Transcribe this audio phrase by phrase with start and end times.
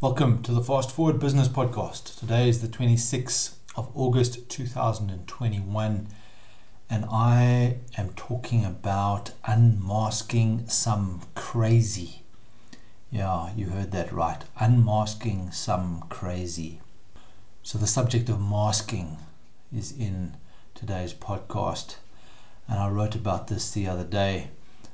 [0.00, 2.20] Welcome to the Fast Forward Business Podcast.
[2.20, 6.06] Today is the 26th of August 2021,
[6.88, 12.22] and I am talking about unmasking some crazy.
[13.10, 14.44] Yeah, you heard that right.
[14.60, 16.80] Unmasking some crazy.
[17.64, 19.16] So, the subject of masking
[19.76, 20.36] is in
[20.76, 21.96] today's podcast,
[22.68, 24.50] and I wrote about this the other day.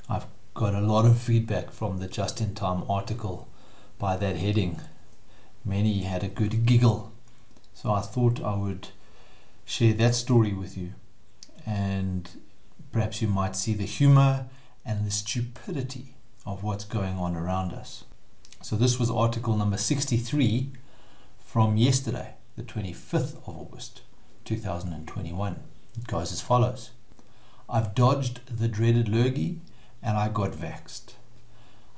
[0.08, 0.24] I've
[0.54, 3.48] got a lot of feedback from the just in time article
[3.98, 4.80] by that heading
[5.64, 7.12] Many had a good giggle.
[7.72, 8.88] So I thought I would
[9.64, 10.92] share that story with you.
[11.66, 12.28] And
[12.92, 14.46] perhaps you might see the humor
[14.84, 18.04] and the stupidity of what's going on around us.
[18.60, 20.70] So this was article number 63
[21.38, 24.02] from yesterday, the 25th of August
[24.44, 25.56] 2021.
[25.96, 26.90] It goes as follows
[27.68, 29.60] I've dodged the dreaded lurgy
[30.02, 31.14] and I got vexed.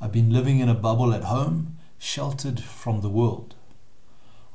[0.00, 3.55] I've been living in a bubble at home, sheltered from the world.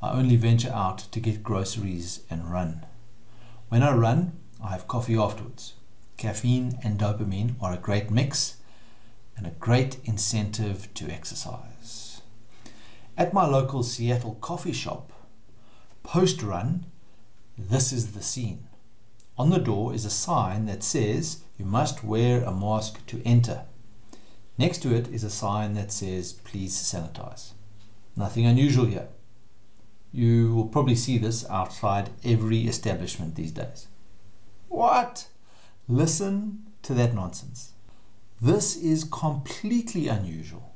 [0.01, 2.85] I only venture out to get groceries and run.
[3.69, 5.73] When I run, I have coffee afterwards.
[6.17, 8.57] Caffeine and dopamine are a great mix
[9.37, 12.21] and a great incentive to exercise.
[13.15, 15.11] At my local Seattle coffee shop,
[16.01, 16.85] post run,
[17.57, 18.67] this is the scene.
[19.37, 23.65] On the door is a sign that says you must wear a mask to enter.
[24.57, 27.51] Next to it is a sign that says please sanitize.
[28.15, 29.07] Nothing unusual here.
[30.11, 33.87] You will probably see this outside every establishment these days.
[34.67, 35.27] What?
[35.87, 37.73] Listen to that nonsense.
[38.41, 40.73] This is completely unusual.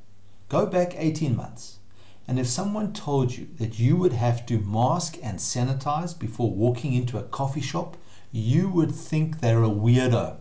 [0.50, 1.80] Go back 18 months,
[2.28, 6.94] and if someone told you that you would have to mask and sanitize before walking
[6.94, 7.98] into a coffee shop,
[8.32, 10.38] you would think they're a weirdo.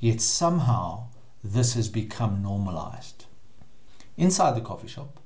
[0.00, 1.08] Yet somehow
[1.42, 3.26] this has become normalized.
[4.16, 5.20] Inside the coffee shop,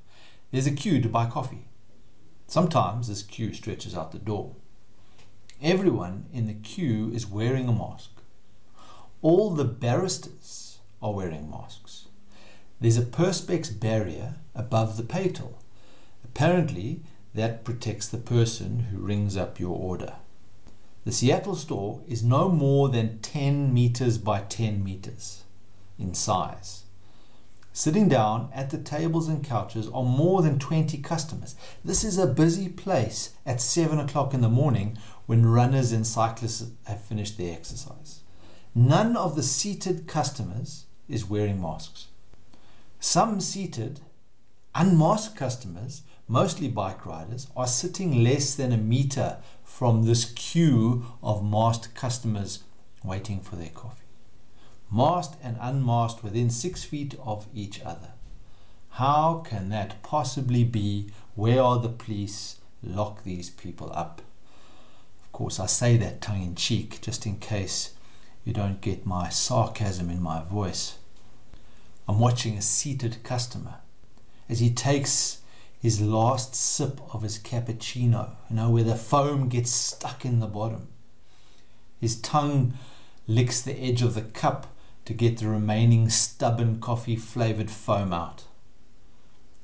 [0.51, 1.68] there's a queue to buy coffee.
[2.49, 4.55] Sometimes this queue stretches out the door.
[5.61, 8.09] Everyone in the queue is wearing a mask.
[9.21, 12.07] All the barristers are wearing masks.
[12.81, 15.59] There's a perspex barrier above the pay till.
[16.23, 17.01] Apparently,
[17.35, 20.15] that protects the person who rings up your order.
[21.05, 25.43] The Seattle store is no more than 10 meters by 10 meters
[25.99, 26.85] in size.
[27.79, 31.55] Sitting down at the tables and couches are more than 20 customers.
[31.81, 34.97] This is a busy place at 7 o'clock in the morning
[35.27, 38.19] when runners and cyclists have finished their exercise.
[38.75, 42.07] None of the seated customers is wearing masks.
[42.99, 44.01] Some seated,
[44.75, 51.49] unmasked customers, mostly bike riders, are sitting less than a meter from this queue of
[51.49, 52.61] masked customers
[53.05, 54.08] waiting for their coffee
[54.91, 58.13] masked and unmasked within six feet of each other.
[58.91, 61.11] How can that possibly be?
[61.35, 62.59] Where are the police?
[62.81, 64.21] Lock these people up.
[65.23, 67.93] Of course, I say that tongue in cheek just in case
[68.43, 70.97] you don't get my sarcasm in my voice.
[72.07, 73.75] I'm watching a seated customer
[74.49, 75.41] as he takes
[75.79, 80.47] his last sip of his cappuccino, you know, where the foam gets stuck in the
[80.47, 80.87] bottom.
[82.01, 82.73] His tongue
[83.27, 84.67] licks the edge of the cup
[85.09, 88.43] to get the remaining stubborn coffee flavored foam out.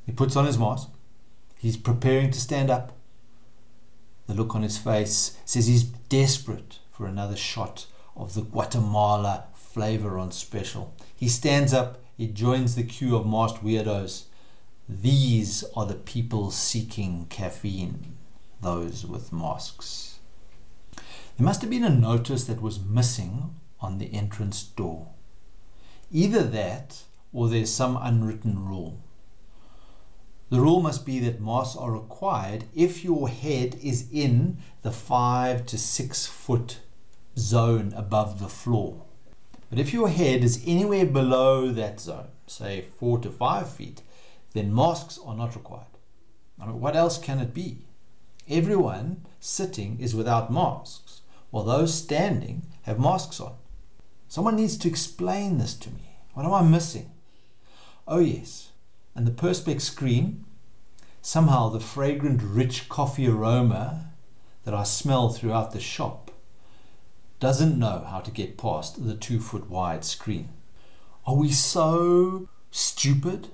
[0.03, 0.89] He puts on his mask.
[1.59, 2.93] He's preparing to stand up.
[4.25, 7.85] The look on his face says he's desperate for another shot
[8.15, 10.95] of the Guatemala flavor on special.
[11.15, 14.23] He stands up, he joins the queue of masked weirdos.
[14.89, 18.17] These are the people seeking caffeine,
[18.61, 20.17] those with masks.
[21.37, 25.09] There must have been a notice that was missing on the entrance door.
[26.11, 28.99] Either that or there's some unwritten rule.
[30.49, 35.65] The rule must be that masks are required if your head is in the five
[35.65, 36.79] to six foot
[37.37, 39.01] zone above the floor.
[39.69, 44.01] But if your head is anywhere below that zone, say four to five feet,
[44.53, 45.87] then masks are not required.
[46.61, 47.87] I mean, what else can it be?
[48.47, 53.55] Everyone sitting is without masks, while those standing have masks on.
[54.35, 56.17] Someone needs to explain this to me.
[56.33, 57.09] What am I missing?
[58.05, 58.71] Oh, yes.
[59.15, 60.43] And the Perspex screen,
[61.21, 64.11] somehow the fragrant, rich coffee aroma
[64.65, 66.31] that I smell throughout the shop
[67.39, 70.49] doesn't know how to get past the two foot wide screen.
[71.25, 73.47] Are we so stupid?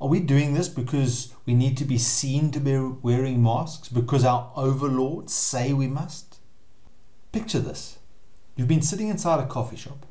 [0.00, 3.88] Are we doing this because we need to be seen to be wearing masks?
[3.88, 6.40] Because our overlords say we must?
[7.30, 7.98] Picture this.
[8.56, 10.04] You've been sitting inside a coffee shop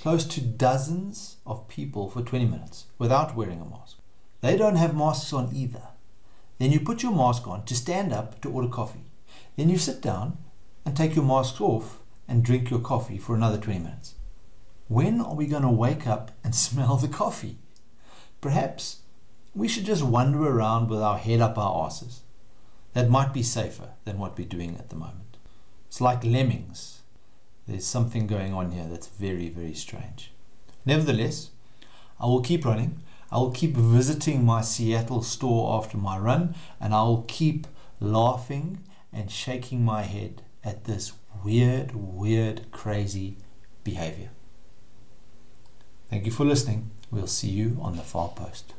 [0.00, 3.98] close to dozens of people for 20 minutes without wearing a mask.
[4.40, 5.88] They don't have masks on either.
[6.58, 9.04] Then you put your mask on to stand up to order coffee.
[9.56, 10.38] Then you sit down
[10.84, 14.14] and take your mask off and drink your coffee for another 20 minutes.
[14.86, 17.58] When are we going to wake up and smell the coffee?
[18.40, 19.00] Perhaps
[19.54, 22.20] we should just wander around with our head up our asses.
[22.92, 25.36] That might be safer than what we're doing at the moment.
[25.88, 26.97] It's like lemmings.
[27.68, 30.32] There's something going on here that's very, very strange.
[30.86, 31.50] Nevertheless,
[32.18, 33.02] I will keep running.
[33.30, 37.66] I will keep visiting my Seattle store after my run, and I will keep
[38.00, 38.78] laughing
[39.12, 41.12] and shaking my head at this
[41.44, 43.36] weird, weird, crazy
[43.84, 44.30] behavior.
[46.08, 46.90] Thank you for listening.
[47.10, 48.72] We'll see you on the far post.